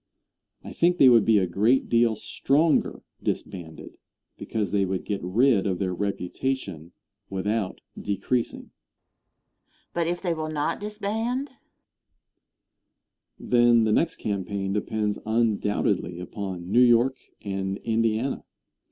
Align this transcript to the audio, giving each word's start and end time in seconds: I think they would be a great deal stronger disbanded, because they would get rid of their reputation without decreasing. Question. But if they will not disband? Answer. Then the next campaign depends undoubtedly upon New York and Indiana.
I 0.63 0.73
think 0.73 0.97
they 0.97 1.09
would 1.09 1.25
be 1.25 1.37
a 1.37 1.45
great 1.45 1.87
deal 1.87 2.15
stronger 2.15 3.03
disbanded, 3.21 3.99
because 4.35 4.71
they 4.71 4.83
would 4.83 5.05
get 5.05 5.21
rid 5.23 5.67
of 5.67 5.77
their 5.77 5.93
reputation 5.93 6.93
without 7.29 7.81
decreasing. 7.95 8.71
Question. 8.71 9.91
But 9.93 10.07
if 10.07 10.19
they 10.19 10.33
will 10.33 10.49
not 10.49 10.79
disband? 10.79 11.49
Answer. 11.49 11.59
Then 13.37 13.83
the 13.83 13.91
next 13.93 14.15
campaign 14.15 14.73
depends 14.73 15.19
undoubtedly 15.23 16.19
upon 16.19 16.71
New 16.71 16.81
York 16.81 17.17
and 17.43 17.77
Indiana. 17.83 18.43